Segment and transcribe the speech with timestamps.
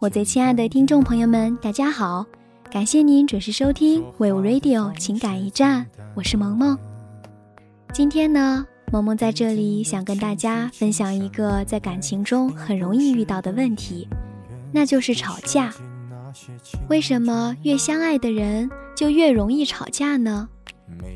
[0.00, 2.24] 我最亲爱的听众朋友们，大家好！
[2.70, 6.78] 感谢您准时收听 We Radio 情感驿站，我是萌萌。
[7.92, 14.08] 今天呢，萌萌在这里想跟大家分享一个在感情中很容易遇到的问题，
[14.72, 15.70] 那就是吵架。
[16.88, 20.48] 为什么越相爱的人就越容易吵架呢？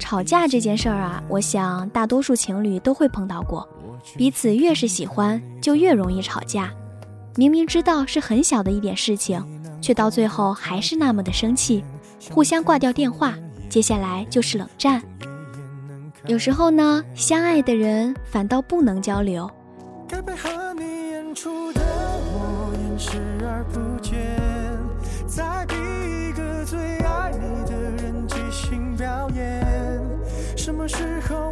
[0.00, 3.68] 吵架这件事儿啊，我想大多数情侣都会碰到过，
[4.16, 6.74] 彼此越是喜欢，就越容易吵架。
[7.34, 9.42] 明明知道是很小的一点事情，
[9.80, 11.82] 却到最后还是那么的生气，
[12.30, 13.34] 互相挂掉电话，
[13.68, 15.02] 接下来就是冷战。
[16.26, 19.50] 有时候呢，相爱的人反倒不能交流。
[25.26, 29.98] 在第一个最爱你的人即兴表演
[30.54, 31.51] 什么时候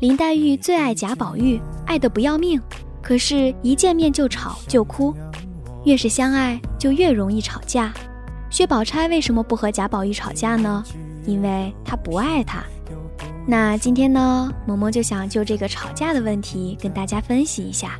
[0.00, 2.60] 林黛玉最爱贾宝玉，爱得不要命，
[3.00, 5.14] 可是，一见面就吵就哭。
[5.84, 7.92] 越是相爱，就越容易吵架。
[8.50, 10.82] 薛宝钗为什么不和贾宝玉吵架呢？
[11.26, 12.64] 因为他不爱他。
[13.46, 17.92] 那今天呢，萌萌就想就这个吵架的问题跟大家分析一下，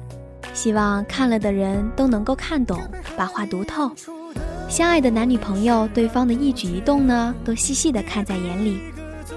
[0.52, 2.80] 希望看了的人都能够看懂，
[3.16, 3.90] 把话读透。
[4.68, 8.80] 相爱的男女朋友，对方的一举一动呢，都细细的看在眼里，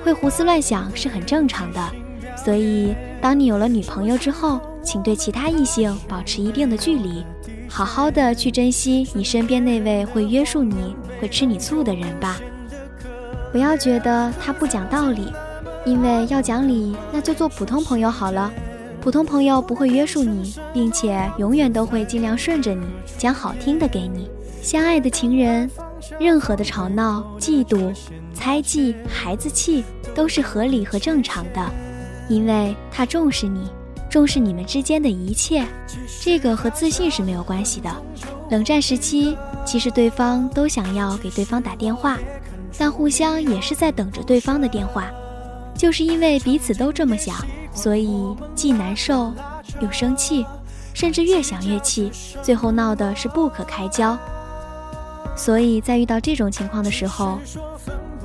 [0.03, 1.79] 会胡思乱想是很正常的。
[2.47, 7.21] 所以，当你有了女朋友之后，请对其他异性保持一定的距离，
[7.67, 12.39] 好好的去珍惜你身边那位会约束你、会吃你醋的人吧。
[13.51, 15.29] 不要觉得他不讲道理，
[15.85, 18.49] 因为要讲理，那就做普通朋友好了。
[19.01, 22.87] 普通朋友不会约束你，并且永远都会尽量顺着你，
[23.17, 24.29] 讲好听的给你。
[24.61, 25.69] 相爱的情人，
[26.17, 27.93] 任何的吵闹、嫉妒、
[28.33, 29.83] 猜忌、孩子气，
[30.15, 31.69] 都是合理和正常的。
[32.29, 33.69] 因为他重视你，
[34.09, 35.65] 重视你们之间的一切，
[36.21, 37.89] 这个和自信是没有关系的。
[38.49, 42.17] 冷战时期，其实对方都想要给对方打电话，
[42.77, 45.05] 但互相也是在等着对方的电话。
[45.75, 47.35] 就是因为彼此都这么想，
[47.73, 49.33] 所以既难受
[49.79, 50.45] 又生气，
[50.93, 52.11] 甚至越想越气，
[52.41, 54.17] 最后闹的是不可开交。
[55.35, 57.39] 所以在遇到这种情况的时候。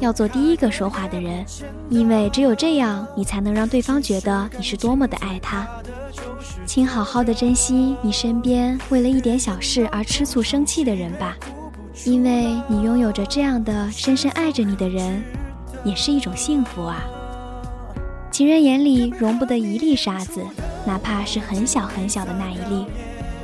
[0.03, 1.45] 要做第一个说话的人，
[1.89, 5.65] 因为只有这样，你才能让对方觉得你是多么的爱他。
[6.67, 11.37] 请好好的珍惜你身边为了一点小事而吃醋生气的人吧，
[12.05, 15.23] 因为你拥有着这样的深深爱着你的人，
[15.85, 17.01] 也是一种幸福啊。
[18.33, 20.45] 情人眼里容不得一粒沙子，
[20.85, 22.87] 哪怕是很小很小的那一粒。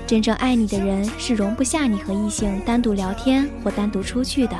[0.09, 4.57] 真正爱你的人是容不下你和异性单独聊天或单独出去的。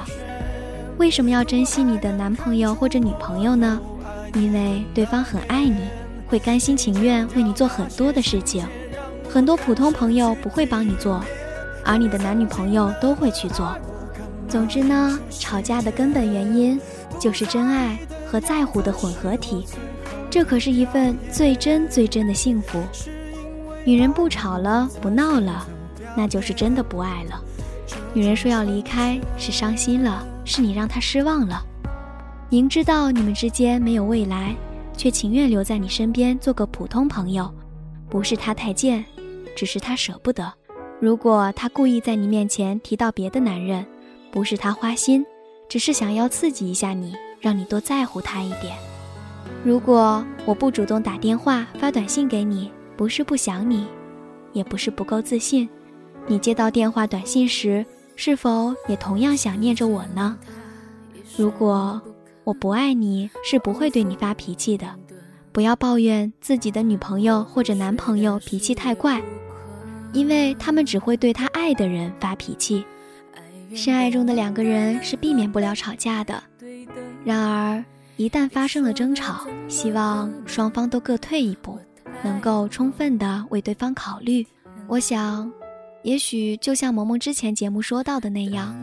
[0.99, 3.81] 为什么要珍惜你的男朋友或者女朋友呢？
[4.35, 5.79] 因为对方很爱你，
[6.27, 8.67] 会甘心情愿为你做很多的事情，
[9.31, 11.23] 很多普通朋友不会帮你做，
[11.85, 13.77] 而你的男女朋友都会去做。
[14.49, 16.81] 总之呢，吵架的根本原因
[17.21, 19.65] 就是真爱和在乎的混合体，
[20.29, 22.83] 这可是一份最真最真的幸福。
[23.85, 25.65] 女人不吵了，不闹了，
[26.17, 27.41] 那就是真的不爱了。
[28.13, 30.27] 女人说要离开，是伤心了。
[30.49, 31.63] 是你让他失望了，
[32.49, 34.57] 明知道你们之间没有未来，
[34.97, 37.53] 却情愿留在你身边做个普通朋友，
[38.09, 39.05] 不是他太贱，
[39.55, 40.51] 只是他舍不得。
[41.01, 43.85] 如果他故意在你面前提到别的男人，
[44.33, 45.23] 不是他花心，
[45.69, 48.75] 只是想要刺激一下你，让你多在乎他一点。
[49.63, 53.87] 如果我不主动打电话发短信给你，不是不想你，
[54.55, 55.69] 也不是不够自信，
[56.27, 57.85] 你接到电话短信时。
[58.19, 60.37] 是否也同样想念着我呢？
[61.37, 62.03] 如果
[62.43, 64.93] 我不爱你，是不会对你发脾气的。
[65.53, 69.23] 不要抱怨自己的女朋友或者男朋友脾气太怪，
[70.13, 72.85] 因为他们只会对他爱的人发脾气。
[73.73, 76.43] 深爱中的两个人是避免不了吵架的，
[77.25, 77.85] 然而
[78.17, 81.79] 一旦发生了争吵，希望双方都各退一步，
[82.25, 84.45] 能够充分的为对方考虑。
[84.89, 85.49] 我想。
[86.09, 88.75] 也许就像萌萌之前节目说到的那样，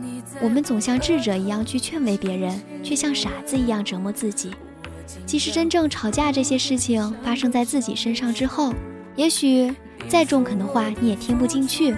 [0.44, 4.52] 我们总像智者一样去劝慰别人，却像傻子一样折磨自己。
[5.26, 8.72] 其实真正吵架这些事情发生在自己身上之后，
[9.16, 9.74] 也许
[10.08, 11.96] 再中肯的话你也听不进去。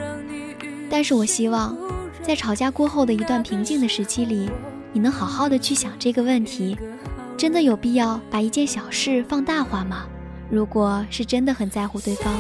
[0.90, 1.78] 但是我希望
[2.24, 4.50] 在吵架过后的一段平静的时期里，
[4.94, 6.78] 你能好好的去想这个问题：
[7.38, 10.06] 真的有必要把一件小事放大化吗？
[10.50, 12.34] 如果是真的很在乎对方，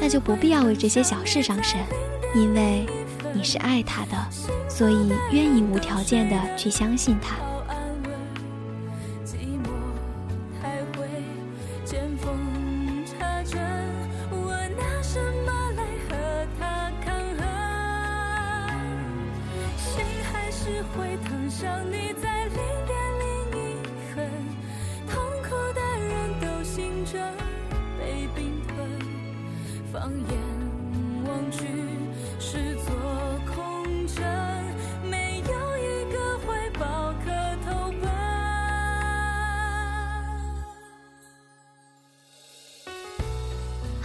[0.00, 1.80] 那就不必要为这些小事伤神，
[2.34, 2.86] 因为
[3.32, 4.16] 你是爱他的，
[4.68, 7.36] 所以愿意无条件的去相信他。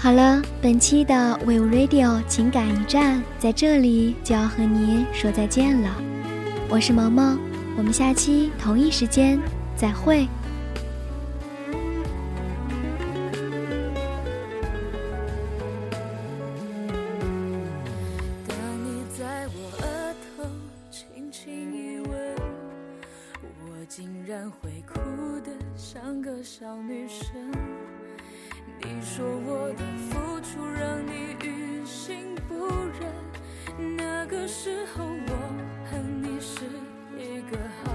[0.04, 1.16] 好了，本期的
[1.46, 5.96] We Radio 情感驿站在这里就要和您说再见了。
[6.70, 7.40] 我是萌萌，
[7.78, 9.40] 我们下期同一时间
[9.78, 10.28] 再会。
[18.46, 20.44] 当你在我额头
[20.92, 22.36] 轻轻一吻，
[23.42, 25.00] 我竟然会哭
[25.46, 27.30] 得像个小女生。
[28.86, 32.68] 你说我的付出让你于心不
[33.00, 35.32] 忍，那个时候我
[35.90, 36.66] 恨你是
[37.18, 37.93] 一个好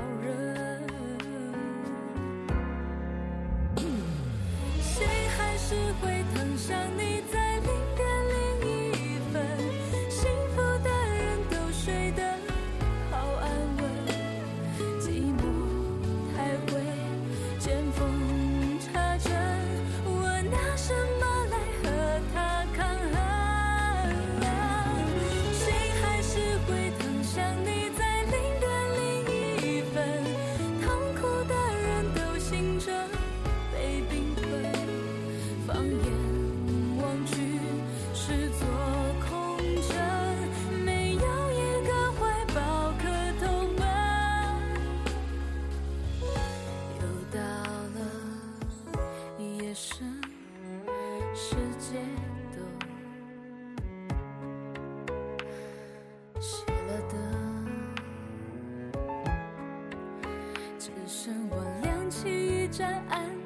[62.72, 63.37] Tràn.